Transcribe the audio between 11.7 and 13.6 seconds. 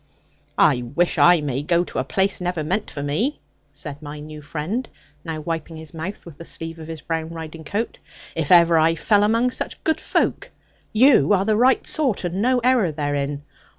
sort, and no error therein.